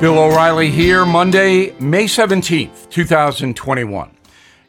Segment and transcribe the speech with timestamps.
[0.00, 4.16] Bill O'Reilly here, Monday, May 17th, 2021.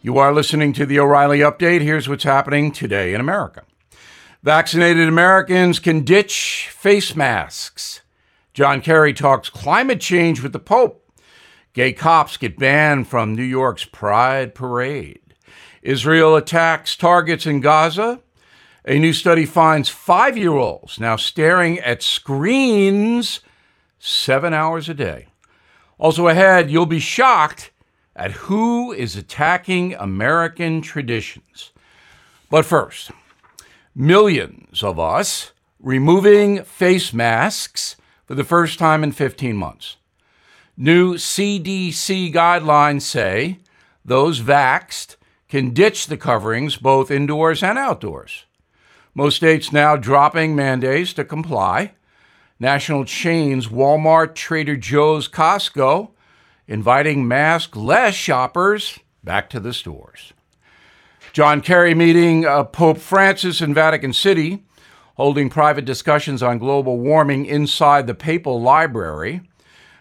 [0.02, 1.82] You are listening to the O'Reilly Update.
[1.82, 3.62] Here's what's happening today in America.
[4.42, 8.02] Vaccinated Americans can ditch face masks.
[8.56, 11.08] John Kerry talks climate change with the Pope.
[11.74, 15.36] Gay cops get banned from New York's Pride Parade.
[15.84, 18.20] Israel attacks targets in Gaza.
[18.84, 23.42] A new study finds five year olds now staring at screens
[24.00, 25.28] seven hours a day.
[25.98, 27.72] Also ahead, you'll be shocked
[28.16, 31.72] at who is attacking American traditions.
[32.50, 33.12] But first,
[33.94, 39.98] millions of us removing face masks for the first time in 15 months.
[40.78, 43.60] New CDC guidelines say
[44.06, 45.16] those vaxed
[45.50, 48.46] can ditch the coverings both indoors and outdoors.
[49.14, 51.92] Most states now dropping mandates to comply.
[52.60, 56.12] National chains Walmart, Trader Joe's, Costco
[56.68, 60.34] inviting mask less shoppers back to the stores.
[61.32, 64.64] John Kerry meeting uh, Pope Francis in Vatican City,
[65.16, 69.42] holding private discussions on global warming inside the papal library.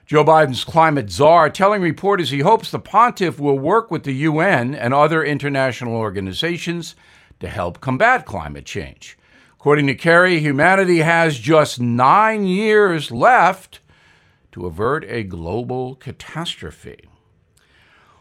[0.06, 4.74] Joe Biden's climate czar telling reporters he hopes the pontiff will work with the UN
[4.74, 6.96] and other international organizations
[7.40, 9.17] to help combat climate change.
[9.68, 13.80] According to Kerry, humanity has just nine years left
[14.52, 17.04] to avert a global catastrophe.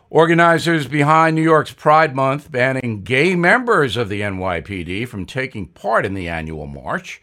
[0.09, 6.05] Organizers behind New York's Pride Month banning gay members of the NYPD from taking part
[6.05, 7.21] in the annual march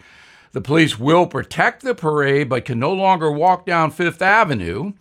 [0.53, 4.95] the police will protect the parade but can no longer walk down Fifth Avenue.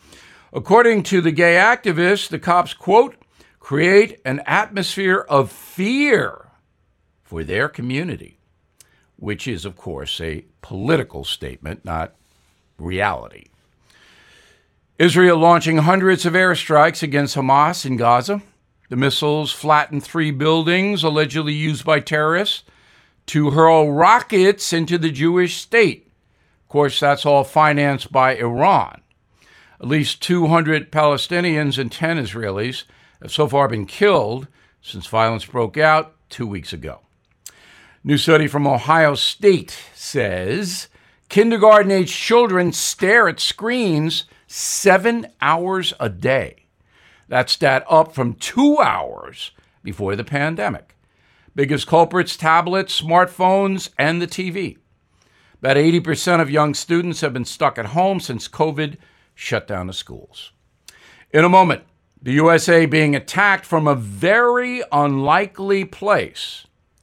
[0.51, 3.15] According to the gay activists, the cops, quote,
[3.61, 6.49] create an atmosphere of fear
[7.23, 8.37] for their community,
[9.23, 12.13] which is, of course, a political statement, not
[12.77, 13.45] reality.
[14.99, 18.41] Israel launching hundreds of airstrikes against Hamas in Gaza.
[18.89, 22.63] The missiles flattened three buildings allegedly used by terrorists
[23.27, 26.11] to hurl rockets into the Jewish state.
[26.63, 28.99] Of course, that's all financed by Iran.
[29.79, 32.83] At least 200 Palestinians and 10 Israelis
[33.21, 34.49] have so far been killed
[34.81, 37.02] since violence broke out two weeks ago.
[38.05, 40.89] New study from Ohio State says
[41.29, 46.65] kindergarten age children stare at screens seven hours a day.
[47.29, 49.51] That's stat up from two hours
[49.83, 50.97] before the pandemic.
[51.55, 54.79] Biggest culprits tablets, smartphones, and the TV.
[55.59, 58.97] About 80% of young students have been stuck at home since COVID
[59.33, 60.51] shut down the schools.
[61.31, 61.83] In a moment,
[62.21, 66.67] the USA being attacked from a very unlikely place.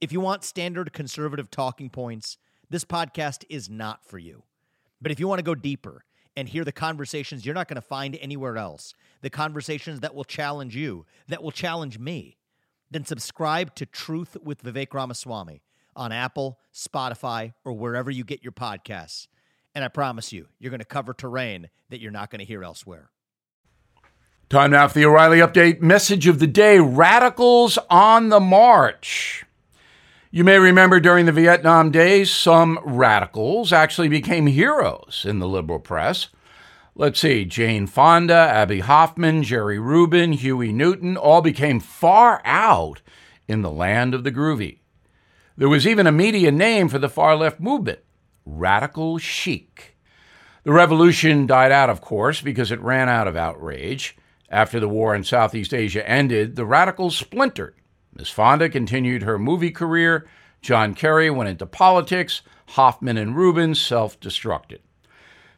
[0.00, 2.38] If you want standard conservative talking points,
[2.70, 4.44] this podcast is not for you.
[5.02, 6.04] But if you want to go deeper
[6.36, 10.24] and hear the conversations you're not going to find anywhere else, the conversations that will
[10.24, 12.36] challenge you, that will challenge me,
[12.90, 15.62] then subscribe to Truth with Vivek Ramaswamy
[15.96, 19.26] on Apple, Spotify, or wherever you get your podcasts.
[19.74, 22.62] And I promise you, you're going to cover terrain that you're not going to hear
[22.62, 23.10] elsewhere.
[24.48, 29.44] Time now for the O'Reilly Update message of the day Radicals on the March.
[30.30, 35.78] You may remember during the Vietnam days, some radicals actually became heroes in the liberal
[35.78, 36.28] press.
[36.94, 43.00] Let's see, Jane Fonda, Abbie Hoffman, Jerry Rubin, Huey Newton all became far out
[43.46, 44.80] in the land of the groovy.
[45.56, 48.00] There was even a media name for the far left movement
[48.44, 49.96] radical chic.
[50.64, 54.14] The revolution died out, of course, because it ran out of outrage.
[54.50, 57.77] After the war in Southeast Asia ended, the radicals splintered.
[58.18, 60.26] Miss Fonda continued her movie career.
[60.60, 62.42] John Kerry went into politics.
[62.70, 64.78] Hoffman and Rubin self destructed.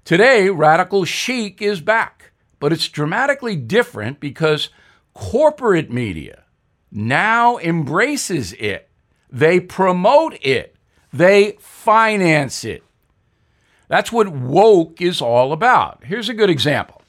[0.05, 4.69] Today, radical chic is back, but it's dramatically different because
[5.15, 6.45] corporate media
[6.93, 8.91] now embraces it.
[9.31, 10.77] They promote it.
[11.13, 12.85] They finance it.
[13.89, 16.05] That's what woke is all about.
[16.05, 17.03] Here's a good example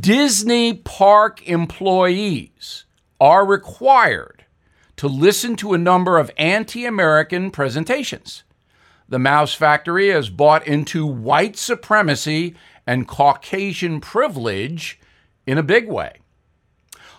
[0.00, 2.84] Disney park employees
[3.20, 4.37] are required
[4.98, 8.44] to listen to a number of anti American presentations
[9.08, 12.54] the Mouse Factory has bought into white supremacy
[12.86, 15.00] and Caucasian privilege
[15.46, 16.18] in a big way.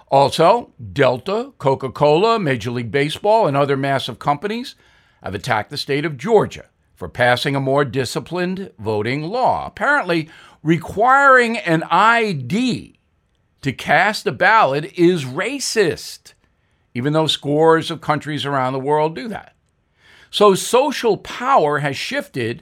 [0.09, 4.75] Also, Delta, Coca Cola, Major League Baseball, and other massive companies
[5.23, 6.65] have attacked the state of Georgia
[6.95, 10.29] for passing a more disciplined voting law, apparently
[10.61, 12.99] requiring an ID
[13.61, 16.33] to cast a ballot is racist,
[16.99, 19.55] even though scores of countries around the world do that.
[20.29, 22.61] So social power has shifted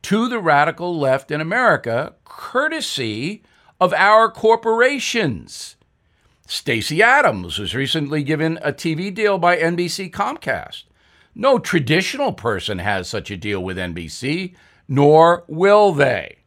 [0.00, 3.42] to the radical left in America, courtesy
[3.78, 5.76] of our corporations.
[6.46, 10.84] Stacey Abrams was recently given a TV deal by NBC Comcast.
[11.34, 14.54] No traditional person has such a deal with NBC,
[14.88, 16.38] nor will they.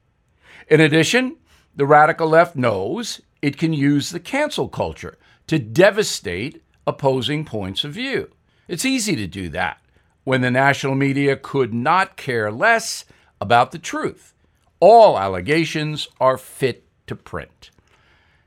[0.67, 1.35] In addition,
[1.75, 7.91] the radical left knows it can use the cancel culture to devastate opposing points of
[7.91, 8.31] view.
[8.67, 9.79] It's easy to do that
[10.23, 13.05] when the national media could not care less
[13.39, 14.33] about the truth.
[14.79, 17.69] All allegations are fit to print.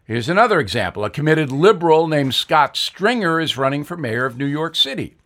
[0.04, 1.04] Here's another example.
[1.04, 5.16] A committed liberal named Scott Stringer is running for mayor of New York City.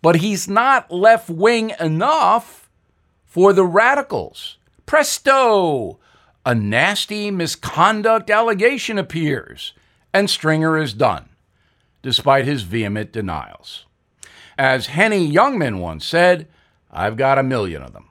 [0.00, 2.70] But he's not left wing enough
[3.24, 4.56] for the radicals.
[4.86, 5.98] Presto!
[6.46, 9.72] A nasty misconduct allegation appears,
[10.14, 11.28] and Stringer is done,
[12.06, 13.84] despite his vehement denials.
[14.56, 16.46] As Henny Youngman once said,
[16.88, 18.10] I've got a million of them.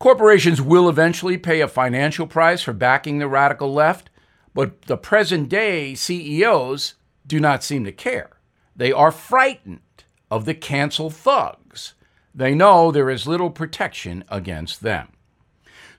[0.00, 4.10] Corporations will eventually pay a financial price for backing the radical left,
[4.52, 8.30] but the present day CEOs do not seem to care.
[8.74, 11.94] They are frightened of the cancel thugs.
[12.34, 15.12] They know there is little protection against them.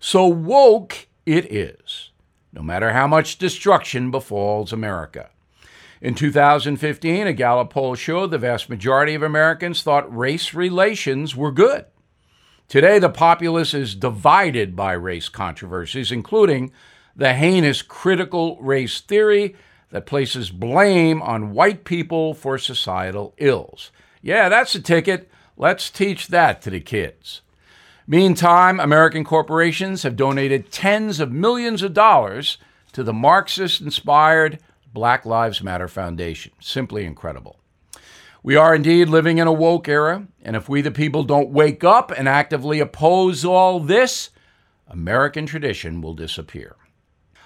[0.01, 2.11] So woke it is,
[2.51, 5.29] no matter how much destruction befalls America.
[6.01, 11.51] In 2015, a Gallup poll showed the vast majority of Americans thought race relations were
[11.51, 11.85] good.
[12.69, 16.71] Today, the populace is divided by race controversies, including
[17.15, 19.55] the heinous critical race theory
[19.89, 23.91] that places blame on white people for societal ills.
[24.21, 25.29] Yeah, that's a ticket.
[25.57, 27.41] Let's teach that to the kids.
[28.07, 32.57] Meantime, American corporations have donated tens of millions of dollars
[32.93, 34.59] to the Marxist inspired
[34.93, 36.51] Black Lives Matter Foundation.
[36.59, 37.59] Simply incredible.
[38.41, 41.83] We are indeed living in a woke era, and if we the people don't wake
[41.83, 44.29] up and actively oppose all this,
[44.87, 46.75] American tradition will disappear.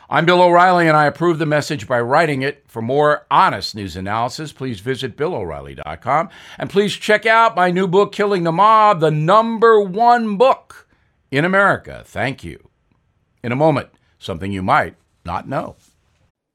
[0.09, 2.63] I'm Bill O'Reilly, and I approve the message by writing it.
[2.67, 6.29] For more honest news analysis, please visit BillO'Reilly.com.
[6.59, 10.87] And please check out my new book, Killing the Mob, the number one book
[11.31, 12.03] in America.
[12.05, 12.69] Thank you.
[13.43, 13.89] In a moment,
[14.19, 15.77] something you might not know.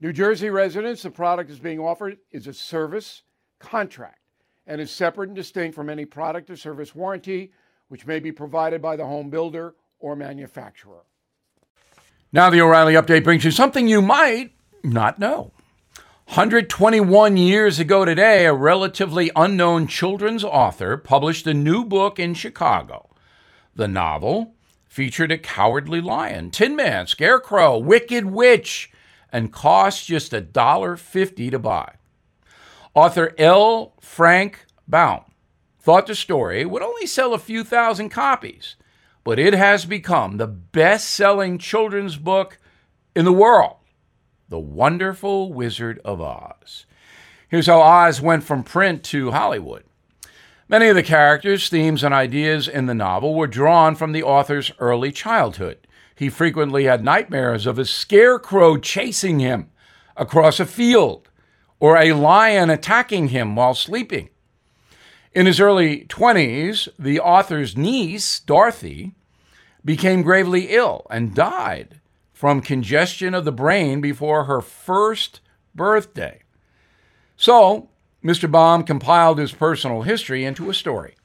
[0.00, 3.22] New Jersey residents, the product is being offered is a service
[3.58, 4.18] contract
[4.66, 7.52] and is separate and distinct from any product or service warranty,
[7.88, 11.04] which may be provided by the home builder or manufacturer.
[12.32, 15.52] Now, the O'Reilly update brings you something you might not know.
[16.26, 23.10] 121 years ago today, a relatively unknown children's author published a new book in Chicago.
[23.76, 24.54] The novel
[24.88, 28.90] featured a cowardly lion, Tin Man, Scarecrow, Wicked Witch,
[29.34, 31.94] and cost just $1.50 to buy.
[32.94, 33.94] Author L.
[34.00, 35.24] Frank Baum
[35.80, 38.76] thought the story would only sell a few thousand copies,
[39.24, 42.58] but it has become the best selling children's book
[43.16, 43.78] in the world.
[44.50, 46.86] The Wonderful Wizard of Oz.
[47.48, 49.82] Here's how Oz went from print to Hollywood.
[50.68, 54.70] Many of the characters, themes, and ideas in the novel were drawn from the author's
[54.78, 55.78] early childhood.
[56.14, 59.70] He frequently had nightmares of a scarecrow chasing him
[60.16, 61.28] across a field
[61.80, 64.28] or a lion attacking him while sleeping.
[65.32, 69.14] In his early 20s, the author's niece, Dorothy,
[69.84, 72.00] became gravely ill and died
[72.32, 75.40] from congestion of the brain before her first
[75.74, 76.42] birthday.
[77.36, 77.88] So
[78.24, 78.50] Mr.
[78.50, 81.16] Baum compiled his personal history into a story,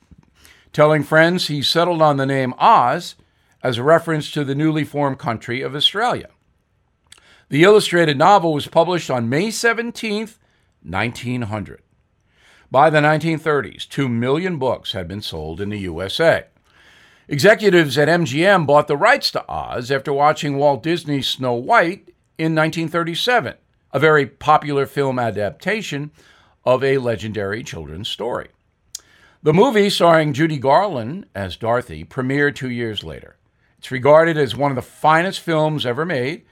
[0.73, 3.15] telling friends he settled on the name Oz
[3.61, 6.29] as a reference to the newly formed country of Australia.
[7.49, 10.29] The illustrated novel was published on May 17,
[10.83, 11.81] 1900.
[12.71, 16.45] By the 1930s, 2 million books had been sold in the USA.
[17.27, 22.55] Executives at MGM bought the rights to Oz after watching Walt Disney's Snow White in
[22.55, 23.55] 1937,
[23.91, 26.11] a very popular film adaptation
[26.63, 28.49] of a legendary children's story.
[29.41, 33.37] The movie, starring Judy Garland as Dorothy, premiered two years later.
[33.79, 36.43] It's regarded as one of the finest films ever made,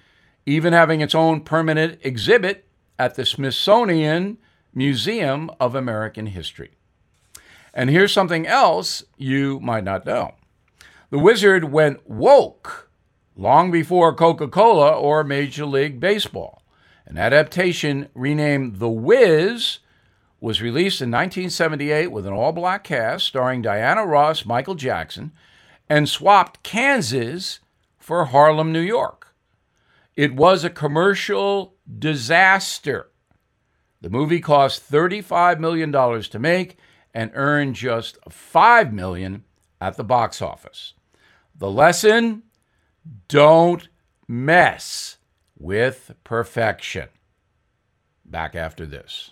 [0.45, 2.65] even having its own permanent exhibit
[2.97, 4.37] at the Smithsonian
[4.73, 6.71] Museum of American History.
[7.73, 10.35] And here's something else you might not know
[11.09, 12.89] the Wizard went woke
[13.35, 16.63] long before Coca Cola or Major League Baseball.
[17.05, 19.79] An adaptation renamed The Wiz
[20.39, 25.33] was released in 1978 with an all black cast starring Diana Ross, Michael Jackson,
[25.89, 27.59] and swapped Kansas
[27.97, 29.35] for Harlem, New York.
[30.15, 33.11] It was a commercial disaster.
[34.01, 36.77] The movie cost $35 million to make
[37.13, 39.43] and earned just 5 million
[39.81, 40.93] at the box office.
[41.55, 42.43] The lesson
[43.27, 43.87] don't
[44.27, 45.17] mess
[45.57, 47.09] with perfection.
[48.25, 49.31] Back after this.